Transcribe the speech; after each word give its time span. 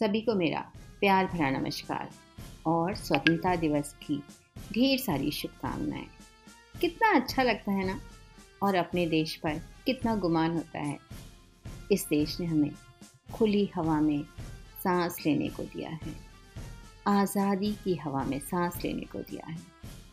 सभी 0.00 0.20
को 0.20 0.34
मेरा 0.34 0.60
प्यार 1.00 1.26
भरा 1.26 1.50
नमस्कार 1.50 2.10
और 2.66 2.94
स्वतंत्रता 2.94 3.56
दिवस 3.56 3.92
की 3.92 4.22
ढेर 4.72 4.98
सारी 4.98 5.30
शुभकामनाएँ। 5.30 6.06
कितना 6.80 7.14
अच्छा 7.14 7.42
लगता 7.42 7.72
है 7.72 7.86
ना? 7.86 8.00
और 8.62 8.74
अपने 8.74 9.06
देश 9.06 9.36
पर 9.36 9.60
कितना 9.86 10.16
गुमान 10.16 10.52
होता 10.52 10.78
है। 10.78 10.98
इस 11.92 12.06
देश 12.10 12.40
ने 12.40 12.46
हमें 12.46 12.70
खुली 13.32 13.70
हवा 13.74 14.00
में 14.00 14.24
सांस 14.82 15.16
लेने 15.26 15.48
को 15.48 15.62
दिया 15.62 15.90
है। 15.90 16.14
आज़ादी 17.06 17.72
की 17.72 17.94
हवा 17.94 18.24
में 18.24 18.38
सांस 18.38 18.84
लेने 18.84 19.02
को 19.02 19.18
दिया 19.18 19.50
है। 19.50 19.58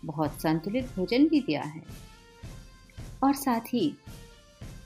बहुत 0.05 0.41
संतुलित 0.41 0.95
भोजन 0.95 1.27
भी 1.27 1.41
दिया 1.41 1.63
है। 1.63 1.83
और 3.23 3.33
साथ 3.33 3.73
ही 3.73 3.95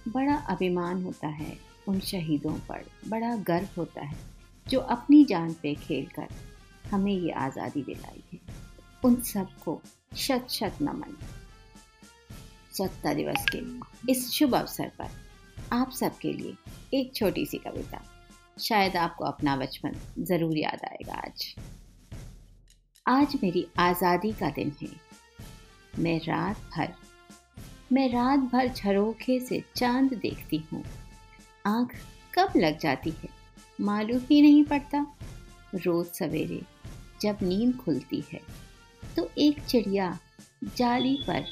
बड़ा 0.08 0.36
अभिमान 0.36 1.04
होता 1.04 1.28
है 1.28 1.58
उन 1.88 2.00
शहीदों 2.00 2.54
पर, 2.54 2.86
बड़ा 3.08 3.36
गर्व 3.36 3.68
होता 3.78 4.02
है। 4.02 4.41
जो 4.66 4.80
अपनी 4.80 5.24
जान 5.26 5.54
पे 5.54 5.74
खेल 5.78 6.06
कर 6.16 6.28
हमें 6.92 7.12
ये 7.12 7.32
आज़ादी 7.40 7.82
दिलाई 7.84 8.24
है। 8.34 8.40
उन 9.04 9.16
सबको 9.24 9.82
शत 10.18 10.48
शत 10.50 10.78
नमन। 10.82 11.18
स्वतंत्रता 12.74 13.14
दिवस 13.14 13.46
के 13.52 14.12
इस 14.12 14.30
शुभ 14.32 14.56
अवसर 14.56 14.92
पर 15.00 15.10
आप 15.74 15.92
सबके 15.92 16.34
लिए 16.34 16.56
एक 16.94 17.16
छोटी 17.16 17.46
सी 17.46 17.58
कविता 17.58 18.02
शायद 18.60 18.96
आपको 18.98 19.26
अपना 19.26 19.56
बचपन 19.56 19.96
ज़रूर 20.20 20.58
याद 20.58 20.86
आएगा 20.86 21.14
आज। 21.18 21.54
आज 23.06 23.36
मेरी 23.44 23.66
आज़ादी 23.80 24.32
का 24.32 24.50
दिन 24.50 24.72
है। 24.82 24.90
मैं 25.94 26.20
रात 26.20 26.58
भर, 26.76 26.94
मैं 27.92 28.08
रात 28.10 28.40
भर 28.52 28.68
झरोखे 28.68 29.40
से 29.40 29.64
चाँद 29.76 30.14
देखती 30.14 30.58
हूँ। 30.72 30.84
आँख 31.66 31.96
कब 32.36 32.54
लग 32.58 32.78
जाती 32.80 33.10
है? 33.14 33.41
मालूम 33.82 34.22
ही 34.30 34.42
नहीं 34.42 34.64
पड़ता। 34.64 35.06
रोज 35.76 36.06
सवेरे 36.10 36.62
जब 37.22 37.38
नींद 37.44 37.76
खुलती 37.78 38.24
है 38.34 38.40
तो 39.16 39.30
एक 39.38 39.62
चिड़िया 39.62 40.18
जाली 40.78 41.16
पर 41.28 41.46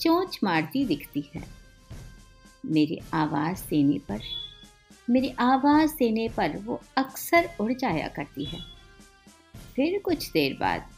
चोंच 0.00 0.38
मारती 0.44 0.84
दिखती 0.84 1.24
है। 1.34 1.42
मेरी 2.66 2.98
आवाज़ 3.14 3.62
देने 3.70 3.98
पर, 4.08 4.20
मेरी 5.08 5.30
आवाज़ 5.40 5.94
देने 5.94 6.28
पर 6.28 6.56
वो 6.56 6.80
अक्सर 6.96 7.48
उड़ 7.60 7.72
जाया 7.72 8.08
करती 8.08 8.44
है। 8.44 8.60
फिर 9.74 9.98
कुछ 9.98 10.30
देर 10.30 10.56
बाद 10.60 10.88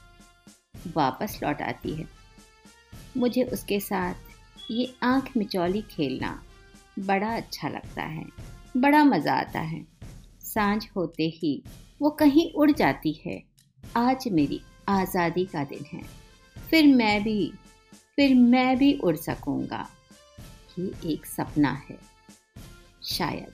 वापस 0.97 1.39
लौट 1.43 1.63
आती 1.63 1.95
है। 1.95 2.09
मुझे 3.17 3.43
उसके 3.45 3.81
साथ 3.81 4.71
ये 4.71 4.93
आँख 5.03 5.31
मिचौली 5.37 5.83
खेलना 5.91 6.41
बड़ा 6.99 7.35
अच्छा 7.37 7.69
लगता 7.69 8.03
है, 8.03 8.25
बड़ा 8.77 9.05
मज़ा 9.05 9.35
आता 9.35 9.61
है। 9.61 9.85
साँझ 10.55 10.89
होते 10.97 11.29
ही 11.37 11.63
वो 12.03 12.11
कहीं 12.11 12.53
उड़ 12.53 12.71
जाती 12.71 13.13
है। 13.27 13.43
आज 13.97 14.25
मेरी 14.29 14.61
आज़ादी 14.89 15.45
का 15.45 15.65
दिन 15.65 15.85
है। 15.93 16.03
फिर 16.71 16.87
मैं 16.87 17.23
भी, 17.23 17.53
फिर 18.17 18.35
मैं 18.35 18.79
भी 18.79 18.93
उड़ 18.95 19.17
सकूँगा। 19.17 19.89
ये 20.79 21.13
एक 21.13 21.27
सपना 21.27 21.73
है। 21.91 21.99
शायद 23.03 23.53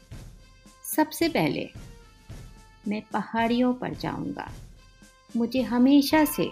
सबसे 0.94 1.28
पहले 1.28 1.68
मैं 2.88 3.02
पहाड़ियों 3.12 3.74
पर 3.74 3.94
जाऊँगा। 3.94 4.50
मुझे 5.36 5.62
हमेशा 5.62 6.24
से, 6.24 6.50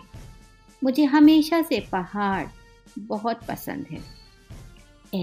मुझे 0.85 1.05
हमेशा 1.05 1.63
से 1.63 1.81
पहाड़ 1.93 2.47
बहुत 2.99 3.45
पसंद 3.49 3.87
है। 3.87 4.03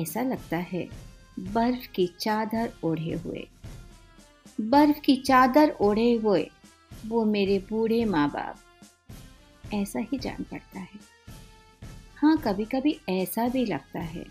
ऐसा 0.02 0.22
लगता 0.22 0.58
है 0.58 0.88
बर्फ़ 1.40 1.88
की 1.88 2.08
चादर 2.20 2.72
ओढ़े 2.84 3.14
हुए। 3.14 3.48
बर्फ़ 4.62 5.00
की 5.00 5.16
चादर 5.16 5.70
ओढ़े 5.82 6.12
हुए, 6.14 6.50
वो 7.08 7.24
मेरे 7.26 7.58
बूढ़े 7.70 8.04
माँ 8.06 8.28
बाप 8.30 9.74
ऐसा 9.74 10.00
ही 10.02 10.18
जान 10.18 10.44
पड़ता 10.44 10.80
है। 10.80 11.00
हाँ 12.18 12.36
कभी 12.38 12.66
कभी 12.66 13.00
ऐसा 13.10 13.48
भी 13.48 13.66
लगता 13.66 14.00
है, 14.00 14.26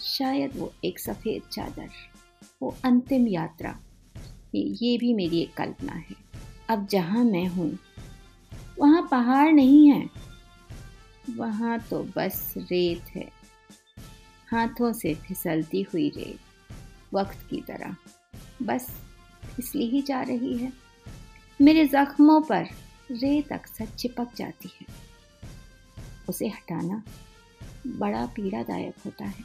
शायद 0.00 0.56
वो 0.56 0.72
एक 0.84 0.98
सफ़ेद 0.98 1.48
चादर, 1.52 1.88
वो 2.62 2.74
अंतिम 2.84 3.26
यात्रा। 3.28 3.74
ये 4.54 4.96
भी 4.98 5.14
मेरी 5.14 5.40
एक 5.42 5.54
कल्पना 5.54 5.92
है। 5.92 6.16
अब 6.70 6.86
जहाँ 6.86 7.24
मैं 7.24 7.46
हूँ, 7.46 7.70
वहाँ 8.78 9.08
पहाड़ 9.10 9.50
नहीं 9.52 9.90
है। 9.90 10.08
वहाँ 11.36 11.78
तो 11.80 12.02
बस 12.16 12.54
रेत 12.58 13.16
है। 13.16 13.28
हाथों 14.48 14.92
से 14.92 15.14
फिसलती 15.14 15.82
हुई 15.82 16.08
रेत, 16.08 16.38
वक्त 17.14 17.46
की 17.50 17.60
तरह। 17.60 17.96
बस 18.62 18.88
फिसली 19.58 19.86
ही 19.86 20.00
जा 20.02 20.20
रही 20.22 20.56
है। 20.56 20.72
मेरे 21.60 21.84
जख्मों 21.86 22.40
पर 22.40 22.66
रेत 23.12 23.52
अक्सर 23.52 23.86
चिपक 23.88 24.34
जाती 24.36 24.70
है। 24.72 24.86
उसे 26.28 26.48
हटाना 26.48 27.02
बड़ा 27.86 28.24
पीड़ादायक 28.26 28.94
होता 29.06 29.24
है, 29.24 29.44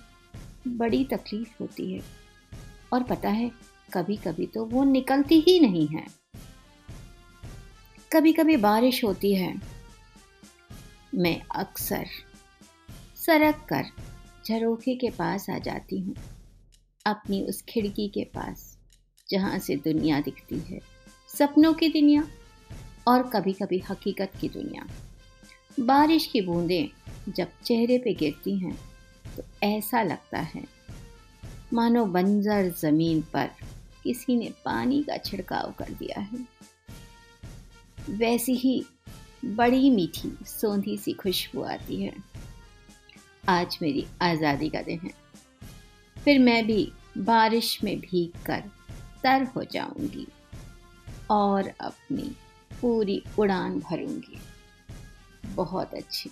बड़ी 0.67 1.03
तकलीफ़ 1.05 1.53
होती 1.61 1.91
है। 1.93 2.01
और 2.93 3.03
पता 3.03 3.29
है 3.29 3.51
कभी 3.93 4.17
कभी 4.17 4.47
तो 4.47 4.65
वो 4.65 4.83
निकलती 4.83 5.39
ही 5.39 5.59
नहीं 5.59 5.87
है। 5.87 6.05
कभी 8.11 8.33
कभी 8.33 8.57
बारिश 8.57 9.03
होती 9.03 9.33
है। 9.35 9.53
मैं 11.15 11.39
अक्सर 11.55 12.05
सरक 13.17 13.65
कर 13.69 13.89
झरोखे 14.45 14.95
के 14.95 15.09
पास 15.09 15.49
आ 15.49 15.57
जाती 15.57 15.99
हूँ, 15.99 16.15
अपनी 17.05 17.41
उस 17.41 17.61
खिड़की 17.61 18.07
के 18.07 18.23
पास। 18.35 18.77
जहाँ 19.33 19.59
से 19.59 19.75
दुनिया 19.83 20.19
दिखती 20.21 20.59
है, 20.67 20.79
सपनों 21.29 21.73
की 21.73 21.89
दुनिया 21.91 22.27
और 23.07 23.29
कभी 23.29 23.53
कभी 23.53 23.83
हकीकत 23.89 24.31
की 24.41 24.49
दुनिया। 24.49 24.87
बारिश 25.79 26.25
की 26.25 26.41
बूंदें 26.41 26.89
जब 27.29 27.51
चेहरे 27.65 27.97
पे 27.97 28.13
गिरती 28.15 28.55
हैं 28.57 28.77
तो 29.27 29.43
ऐसा 29.63 30.01
लगता 30.03 30.39
है, 30.39 30.63
मानो 31.73 32.05
बंजर 32.07 32.69
ज़मीन 32.79 33.21
पर 33.33 33.49
किसी 34.03 34.35
ने 34.35 34.51
पानी 34.65 35.01
का 35.03 35.17
छिड़काव 35.19 35.73
कर 35.79 35.89
दिया 35.93 36.19
है। 36.21 36.45
वैसी 38.09 38.55
ही 38.55 38.83
बड़ी 39.47 39.89
मीठी 39.89 40.31
सौंधी 40.47 40.97
सी 40.97 41.13
खुशबू 41.13 41.61
आती 41.63 42.01
है। 42.01 42.13
आज 43.49 43.77
मेरी 43.81 44.05
आज़ादी 44.21 44.69
का 44.69 44.81
दिन 44.81 44.99
है। 45.03 45.11
फिर 46.17 46.39
मैं 46.39 46.65
भी 46.67 46.91
बारिश 47.19 47.77
में 47.83 47.99
भीग 47.99 48.45
कर 48.45 48.63
तर 49.23 49.43
हो 49.55 49.63
जाऊँगी 49.71 50.27
और 51.31 51.67
अपनी 51.81 52.31
पूरी 52.71 53.21
उड़ान 53.39 53.79
भरूँगी। 53.81 54.39
बहुत 55.47 55.93
अच्छी। 55.93 56.29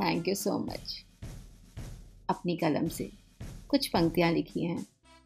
थैंक 0.00 0.28
यू 0.28 0.34
सो 0.34 0.58
मच 0.60 1.02
अपनी 2.28 2.56
कलम 2.56 2.88
से 2.88 3.10
कुछ 3.70 3.86
पंक्तियाँ 3.88 4.30
लिखी 4.32 4.64
हैं 4.64 4.84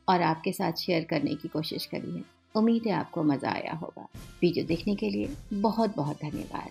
और 0.09 0.23
आपके 0.23 0.53
साथ 0.53 0.73
शेयर 0.79 1.05
करने 1.05 1.35
की 1.35 1.49
कोशिश 1.49 1.87
करी 1.87 2.11
है। 2.11 2.25
उम्मीद 2.55 2.87
है 2.87 2.93
आपको 2.93 3.23
मज़ा 3.23 3.51
आया 3.51 3.75
होगा। 3.75 4.09
वीडियो 4.43 4.65
देखने 4.67 4.95
के 4.97 5.11
लिए 5.11 5.35
बहुत 5.53 5.97
बहुत 5.97 6.17
धन्यवाद। 6.23 6.71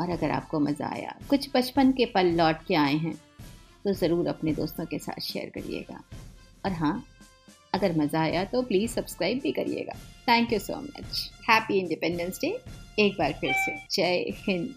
और 0.00 0.10
अगर 0.10 0.30
आपको 0.30 0.60
मज़ा 0.60 0.86
आया, 0.86 1.14
कुछ 1.30 1.48
बचपन 1.54 1.92
के 1.92 2.04
पल 2.06 2.26
लौट 2.36 2.64
के 2.66 2.74
आए 2.76 2.94
हैं 2.96 3.14
तो 3.84 3.92
ज़रूर 3.94 4.26
अपने 4.28 4.52
दोस्तों 4.54 4.86
के 4.86 4.98
साथ 4.98 5.20
शेयर 5.22 5.50
करिएगा। 5.54 6.00
और 6.64 6.72
हाँ 6.72 7.04
अगर 7.74 7.96
मज़ा 7.98 8.20
आया 8.20 8.44
तो 8.44 8.62
प्लीज़ 8.62 8.92
सब्सक्राइब 8.92 9.40
भी 9.42 9.52
करिएगा। 9.52 9.98
Thank 10.28 10.52
you 10.52 10.58
so 10.58 10.80
much 10.80 11.30
happy 11.48 11.78
independence 11.78 12.38
day 12.40 12.56
एक 12.98 13.16
बार 13.18 13.32
फिर 13.40 13.52
से. 13.54 13.76
जय 13.92 14.24
हिंद. 14.48 14.74